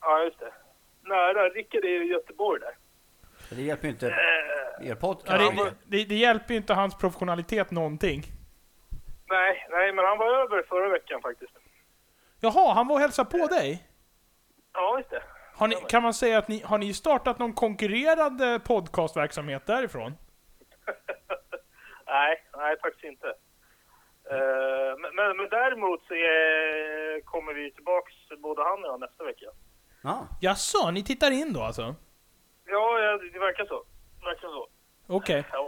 [0.00, 0.52] Ja, just det.
[1.02, 1.48] Nära.
[1.48, 2.74] Rickard är i Göteborg där.
[3.56, 4.14] Det hjälper ju inte Eh,
[4.80, 5.42] er podcast.
[5.42, 8.22] Ja, det, det, det hjälper ju inte hans professionalitet någonting.
[9.30, 11.52] nej, nej, men han var över förra veckan faktiskt.
[12.40, 13.88] Jaha, han var och hälsade på dig?
[14.72, 15.22] Ja, just det.
[15.56, 20.12] Har ni, kan man säga att ni, har ni startat någon konkurrerande podcastverksamhet därifrån?
[22.06, 23.26] nej, nej, faktiskt inte.
[24.30, 29.24] Eh, men, men, men däremot så är, kommer vi tillbaks, både han och jag, nästa
[29.24, 29.46] vecka.
[30.02, 30.28] Ja.
[30.40, 31.94] Jaså, ni tittar in då alltså?
[32.66, 33.84] Ja, det verkar så.
[34.24, 34.68] Verkar så.
[35.06, 35.44] Okej.
[35.52, 35.58] Ja,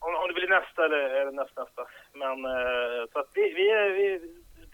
[0.00, 1.86] om, om det blir nästa eller, eller nästnästa.
[2.12, 4.20] Men eh, så att vi, vi, är, vi är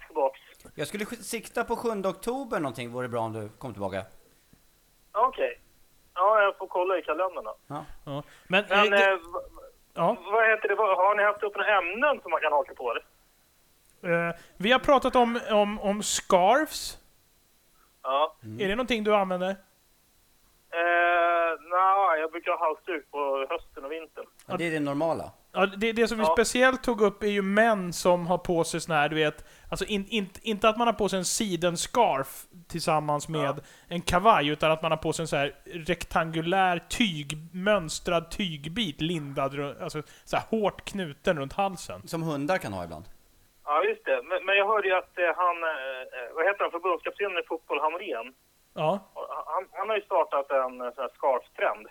[0.07, 0.41] tillbaks.
[0.75, 4.03] Jag skulle sk- sikta på 7 oktober någonting, vore bra om du kom tillbaka.
[5.12, 5.61] Ja, Okej.
[6.14, 7.57] Ja, jag får kolla i kalendern då.
[7.67, 7.85] Ja.
[8.07, 8.23] Ja.
[8.49, 9.61] Men, Men det, v-
[9.95, 10.17] ja.
[10.33, 10.75] vad heter det?
[10.75, 12.91] Har ni haft upp några ämnen som man kan haka på?
[12.91, 13.05] Eller?
[14.29, 16.99] Eh, vi har pratat om, om, om scarves.
[18.03, 18.35] Ja.
[18.61, 19.57] Är det någonting du använder?
[20.71, 20.81] Jag
[22.38, 24.27] brukar ha halsduk på hösten och vintern.
[24.46, 25.31] Ja, det är det normala.
[25.53, 26.33] Ja, det, det som vi Ja.
[26.33, 29.85] speciellt tog upp är ju män som har på sig sån här, du vet, alltså
[29.85, 34.70] in, in, inte att man har på sig en sidenscarf tillsammans med en kavaj, utan
[34.72, 40.37] att man har på sig en så här rektangulär tyg, mönstrad tygbit lindad, alltså så
[40.37, 42.09] här hårt knuten runt halsen.
[42.09, 43.05] Som hundar kan ha ibland.
[43.64, 44.22] Ja, just det.
[44.24, 47.81] Men, men jag hörde ju att eh, han, eh, vad heter han, förbundskaptenen i fotboll,
[47.81, 48.35] Hamrén.
[48.74, 48.90] Ja.
[49.46, 51.87] Han, han har ju startat en eh, sån här scarf-trend.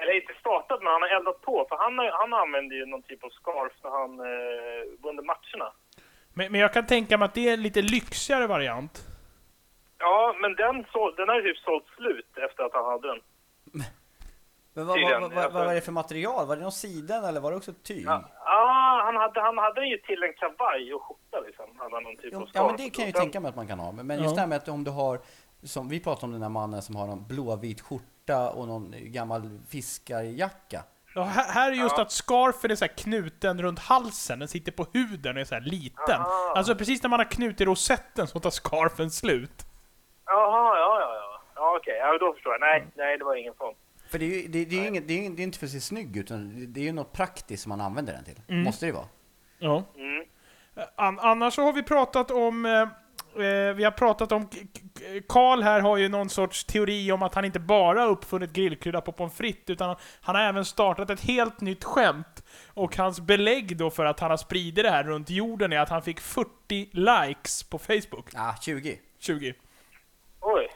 [0.00, 1.66] Eller inte startat, men han har eldat på.
[1.68, 5.72] För han, har- han använder ju någon typ av scarf när han, eh, under matcherna.
[6.34, 9.06] Men, men jag kan tänka mig att det är en lite lyxigare variant.
[9.98, 13.20] Ja, men den, så, den har ju typ sålt slut efter att han hade den.
[14.76, 15.58] Men vad, vad, vad, vad alltså.
[15.58, 16.46] var det för material?
[16.46, 18.04] Var det någon siden eller var det också tyg?
[18.06, 21.64] Ja, ah, han, hade, han hade ju till en kavaj och skjorta liksom.
[21.78, 22.50] Hade han någon typ av Jo, scarf.
[22.54, 23.92] ja men det kan jag ju tänka mig att man kan ha.
[23.92, 24.34] Men men just Ja.
[24.34, 25.18] det här med att om du har,
[25.64, 29.58] som vi pratade om den här mannen som har någon blåvit skjorta och någon gammal
[29.68, 30.84] fiskarjacka.
[31.14, 32.02] Ja, här, här är just Ja.
[32.02, 35.54] att scarfen är så här knuten runt halsen, den sitter på huden och är så
[35.54, 36.20] här liten.
[36.20, 36.52] Aha.
[36.56, 39.66] Alltså precis när man har knutit rosetten så tar scarfen slut.
[40.26, 41.40] Jaha, ja, ja, ja.
[41.54, 41.96] Ja, okej.
[41.98, 42.60] Ja, då förstår jag.
[42.60, 43.74] Nej, nej, det var ingen sån.
[44.10, 45.66] För det är ju det, det är ju inget, det är, det är inte för
[45.66, 48.24] att se snygg ut, utan det- det är ju något praktiskt som man använder den
[48.24, 48.40] till.
[48.48, 48.62] Mm.
[48.62, 49.06] Måste det vara.
[49.58, 49.82] Ja.
[49.96, 50.24] Mm.
[50.96, 52.66] An annars så har vi pratat om...
[52.66, 52.88] Eh,
[53.36, 54.48] eh, vi har pratat om...
[55.28, 59.00] Karl här har ju någon sorts teori om att han inte bara har uppfunnit grillkrydda
[59.00, 62.44] på pommes frites, utan han har även startat ett helt nytt skämt.
[62.74, 65.88] Och hans belägg då för att han har spridit det här runt jorden är att
[65.88, 66.48] han fick 40
[66.92, 68.30] likes på Facebook.
[68.36, 68.98] Ah, 20.
[69.18, 69.54] 20.
[70.40, 70.70] Oj.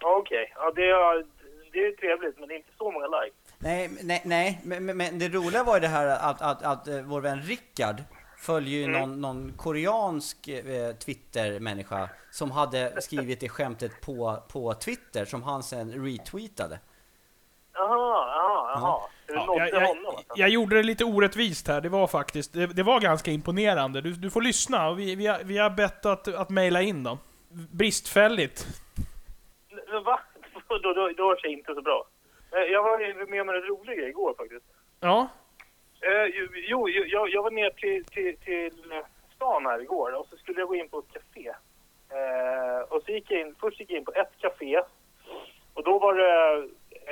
[0.00, 0.52] Ja, Okej.
[0.56, 1.24] Ja, det, har-
[1.72, 3.36] det är trevligt, men det är inte så många likes.
[3.58, 6.62] Nej, men- nej, nej men, men, men det roliga var ju det här att, att,
[6.62, 7.96] att, eh, vår vän Rickard
[8.40, 9.00] följer ju Mm.
[9.00, 15.62] någon, någon koreansk eh, Twitter-människa som hade skrivit det skämtet på, på Twitter som han
[15.62, 16.78] sen retweetade.
[17.72, 17.88] Jaha,
[18.36, 19.00] jaha, jaha.
[19.26, 20.24] Ja, jag, jag, alltså.
[20.34, 24.00] jag gjorde det lite orättvist här, det var faktiskt, det, det var ganska imponerande.
[24.00, 27.18] Du, du får lyssna, vi, vi, har, vi har bett att, att mejla in dem.
[27.70, 28.66] Bristfälligt.
[29.92, 30.20] Men Va?
[30.68, 32.06] Då, då, då, då är det inte så bra.
[32.52, 34.64] Eh, Jag var ju med om en rolig grej igår faktiskt.
[35.00, 35.28] Ja.
[36.00, 36.26] Eh,
[36.68, 38.72] jo, jag, jag var ner till, till, till
[39.36, 41.48] stan här igår och så skulle jag gå in på ett café.
[42.10, 44.82] Eh, och så gick jag in, först gick jag in på ett café
[45.74, 46.56] och då var det,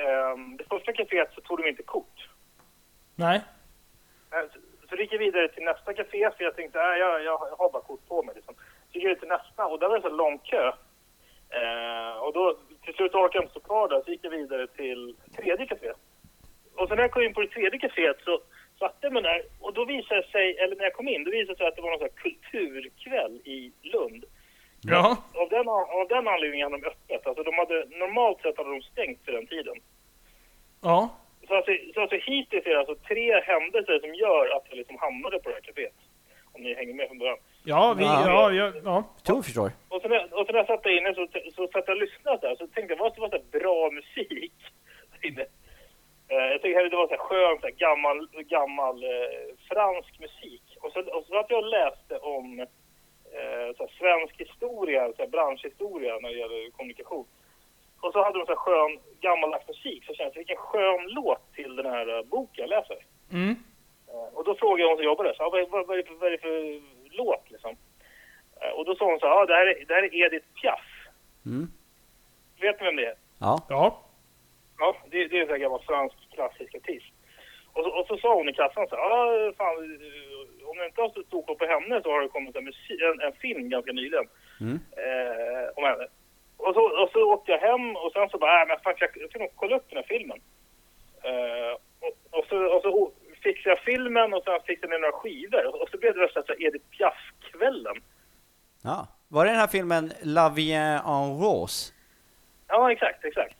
[0.01, 2.29] eh, det första caféet så tog de inte kort.
[3.15, 3.41] Nej.
[4.31, 7.37] Eh, Så, så gick jag vidare till nästa café för jag tänkte äh, jag, jag
[7.37, 8.35] har bara kort på mig.
[8.35, 8.55] Liksom.
[8.91, 10.71] Så gick jag till nästa och där var det så lång kö.
[11.49, 14.67] Eh, och då till slut orkade jag inte stå kvar där så gick jag vidare
[14.67, 15.91] till tredje café.
[16.75, 18.41] Och sen när jag kom in på det tredje caféet så
[18.79, 21.57] satte mig där och då visade sig, eller när jag kom in, då visade det
[21.57, 24.25] sig att det var någon sån här kulturkväll i Lund.
[24.81, 25.17] Ja.
[25.33, 27.27] Av den, av den anledningen hade de öppet.
[27.27, 29.75] Alltså de hade, normalt sett hade de stängt för den tiden.
[30.81, 31.09] Ja.
[31.47, 34.97] Så alltså, så alltså hittills är det alltså tre händelser som gör att jag liksom
[34.99, 35.93] hamnade på det här kaféet.
[36.53, 37.37] Om ni hänger med från början.
[37.63, 38.23] Ja, vi, Ja.
[38.25, 39.03] ja, ja, ja.
[39.25, 39.71] tror jag förstår.
[39.89, 42.01] Och sen, när- och sen när jag satt där inne så, så satt jag och
[42.01, 44.53] lyssnade där så tänkte jag, vad det var så bra musik
[45.11, 45.45] där inne.
[46.31, 50.63] Eh, jag tyckte det var så här skön, så här gammal, gammal eh, fransk musik.
[50.81, 55.27] Och så, och så satt jag läste om eh, så här svensk historia, så här
[55.27, 57.27] branschhistoria när det gäller kommunikation.
[58.01, 60.03] Och så hade de så här skön gammaldags musik.
[60.05, 62.97] Så jag kände, vilken skön låt till den här eh, boken jag läser.
[63.31, 63.55] Mm.
[64.07, 66.07] Eh, Och då frågade jag hon som jobbade så, ah, vad, vad, vad, är det
[66.09, 66.81] för, vad är det för
[67.17, 67.75] låt liksom?
[68.61, 70.47] Eh, Och då sa hon så här, ah, det, här är, det här är Edith
[70.61, 70.85] Piaf.
[71.45, 71.67] Mm.
[72.61, 73.15] Vet ni vem det är?
[73.39, 73.59] Ja.
[73.69, 73.99] Ja.
[74.81, 77.11] Ja, det, det är en sån här gammal svensk klassisk artist.
[77.73, 79.75] Och så, och så sa hon i kassan så här, ah, fan,
[80.69, 82.67] om du inte har stor koll på henne så har det kommit en,
[83.07, 84.27] en, en film ganska nyligen
[84.65, 84.79] Mm.
[85.03, 86.07] eh, om henne.
[86.57, 89.09] Och så, och så åkte jag hem och sen så bara, äh, men fan, jag,
[89.15, 90.39] jag ska nog kolla upp den här filmen.
[91.29, 91.71] Eh,
[92.05, 93.11] och, och, så, och så
[93.43, 95.65] fixade jag filmen och sen fixade jag några skivor.
[95.67, 97.97] Och, och så blev det värsta så här Edith Piaf-kvällen.
[98.83, 99.07] ja.
[99.31, 100.77] Var det den här filmen La Vie
[101.13, 101.93] en Rose?
[102.67, 103.55] Ja, exakt, exakt.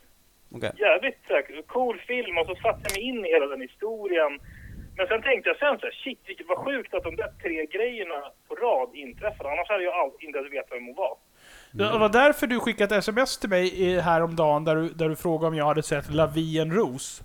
[0.52, 0.72] Okej.
[0.78, 4.40] Jävligt så här, cool film och så satte jag mig in i hela den historien.
[4.98, 7.66] Men sen tänkte jag sen så här, shit vilket vad sjukt att de där tre
[7.66, 8.16] grejerna
[8.48, 9.52] på rad inträffade.
[9.52, 11.18] Annars hade jag all, inte ens vetat vem hon var.
[11.72, 15.16] Det var därför du skickade ett sms till mig i- häromdagen där du, där du
[15.16, 17.24] frågade om jag hade sett La Vie en Rose.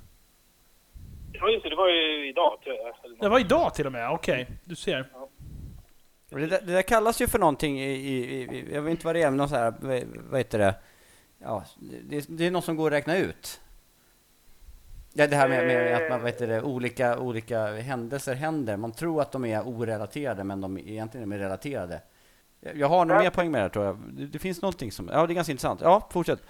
[1.33, 2.95] Ja just det, det var ju idag tror jag.
[3.21, 4.47] Det var idag till och med, okej.
[4.65, 5.05] Du ser.
[6.33, 9.07] Och Det, där- det där kallas ju för någonting i, i, i jag vet inte
[9.07, 10.75] vad det är, men någon så här, vad, vad heter det?
[11.45, 11.65] Ja,
[12.03, 13.61] det, det är något som går att räkna ut.
[15.13, 18.77] Ja, det här med, med att man, heter det, olika, olika händelser händer.
[18.77, 22.01] Man tror att de är orelaterade, men de är egentligen är relaterade.
[22.75, 23.23] Jag har nog Ja.
[23.23, 23.97] mer poäng med det här, tror jag.
[24.13, 25.81] Det, det finns någonting som, ja det är ganska intressant.
[25.81, 26.43] Ja, fortsätt.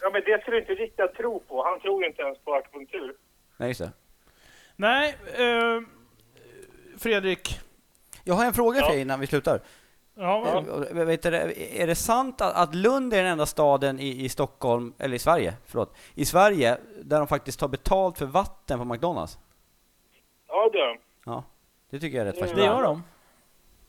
[0.00, 1.64] Ja men det skulle inte riktigt tro på.
[1.64, 3.14] Han tror inte ens på akupunktur.
[3.56, 3.90] Nej, just det.
[4.76, 5.80] Nej, eh,
[6.98, 7.60] Fredrik.
[8.24, 8.84] Jag har en fråga Ja.
[8.86, 9.60] för dig innan vi slutar.
[10.14, 11.28] Ja, Eh, Vet du,
[11.76, 15.18] är det sant att, att Lund är den enda staden i, i Stockholm, eller i
[15.18, 19.38] Sverige, förlåt, i Sverige, där de faktiskt tar betalt för vatten på McDonalds?
[20.48, 20.96] Ja det gör han.
[21.26, 21.44] Ja,
[21.90, 22.82] det tycker jag är rätt Det det fascinerande.
[22.82, 23.02] gör de.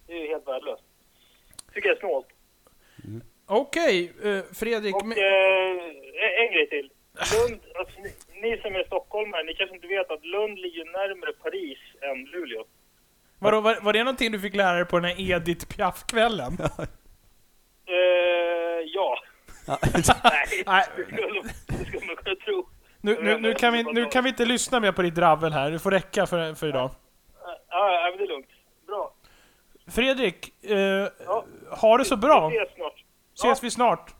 [0.07, 0.83] Det är ju helt värdelöst.
[1.73, 2.27] Tycker jag är snålt.
[3.45, 4.95] Okej, eh, Fredrik.
[4.95, 6.89] Och men- eh, en grej till.
[7.33, 8.09] Lund, alltså, ni,
[8.41, 12.63] ni som är stockholmare, ni kanske inte vet att Lund ligger närmare Paris än Luleå.
[13.43, 16.57] Vadå, var, var det någonting du fick lära dig på den här Edith Piaf-kvällen?
[16.61, 17.95] Eh,
[18.93, 19.17] ja.
[19.67, 19.79] Nej,
[20.65, 20.85] Nej.
[20.95, 22.69] det skulle, det skulle man kunna tro.
[23.01, 25.71] Nu, nu, nu, kan vi, nu kan vi inte lyssna mer på ditt dravel här,
[25.71, 26.91] det får räcka för, för idag.
[27.43, 28.47] Ja, ja, men det är lugnt.
[28.87, 29.13] Bra.
[29.87, 30.77] Fredrik, eh,
[31.25, 31.45] Ja.
[31.69, 32.49] ha det så bra.
[32.49, 33.03] Vi ses snart.
[33.33, 34.15] Ses vi snart.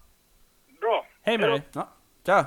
[0.81, 1.05] Bra.
[1.21, 1.61] Hej med dig.
[1.73, 1.87] Ja.
[2.25, 2.45] Tja!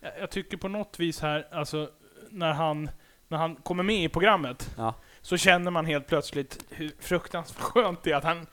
[0.00, 1.90] Jag, jag tycker på något vis här, alltså,
[2.36, 2.90] när han,
[3.28, 4.94] när han kommer med i programmet, Ja.
[5.22, 8.46] så känner man helt plötsligt hur fruktansvärt skönt det är att han,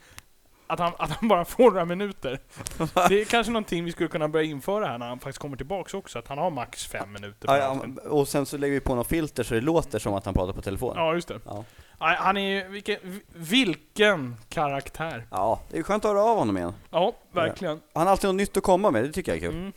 [0.67, 2.39] att han, att han bara får några minuter.
[3.09, 5.93] Det är kanske någonting vi skulle kunna börja införa här när han faktiskt kommer tillbaks
[5.93, 7.47] också, att han har max fem minuter.
[7.57, 7.57] Ja,
[8.03, 10.33] ja, och sen så lägger vi på något filter så det låter som att han
[10.33, 10.93] pratar på telefon.
[10.95, 11.39] Ja, just det.
[11.45, 11.63] Ja.
[11.99, 15.27] Nej, Han är ju, vilken, vilken karaktär.
[15.31, 16.73] Ja, det är skönt att höra av honom igen.
[16.89, 17.81] Ja, verkligen.
[17.93, 19.55] Han har alltid något nytt att komma med, det tycker jag är kul.
[19.59, 19.73] Mm.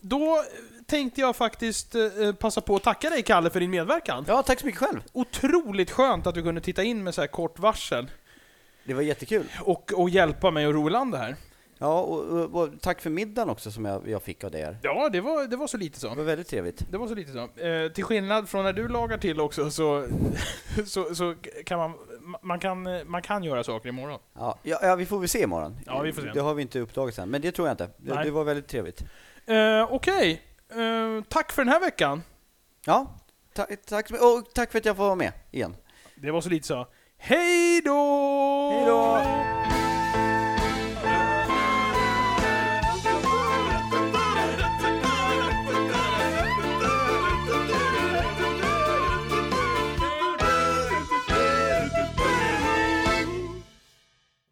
[0.00, 0.42] Då
[0.92, 4.24] tänkte jag faktiskt eh, passa på att tacka dig Kalle för din medverkan.
[4.28, 5.00] Ja, tack så mycket själv.
[5.12, 8.10] Otroligt skönt att du kunde titta in med så här kort varsel
[8.84, 9.46] Det var jättekul.
[9.60, 11.36] och, och hjälpa mig och Roland här.
[11.78, 14.76] Ja, och, och, tack för middagen också som jag, jag fick av dig.
[14.82, 16.14] Ja, det var, det var så lite Det så.
[16.14, 16.90] var väldigt trevligt.
[16.90, 17.60] Det var så lite så.
[17.66, 20.06] Eh, till skillnad från när du lagar till också så,
[20.86, 21.34] så, så
[21.66, 21.92] kan man,
[22.42, 24.18] man, kan, man kan göra saker imorgon.
[24.34, 25.78] Ja, ja, ja, vi får väl se imorgon.
[25.86, 26.30] Ja, vi får se.
[26.34, 27.88] Det har vi inte uppdagat än, men det tror jag inte.
[27.96, 29.02] Det, det var väldigt trevligt.
[29.46, 30.42] Eh, Okej,
[30.76, 32.22] Eh, tack för den här veckan.
[32.84, 33.18] Ja,
[33.54, 35.76] ta, tack, och tack för att jag får vara med igen.
[36.14, 36.86] Det var så lite så.
[37.18, 38.70] Hej då!
[38.72, 39.61] Hej då!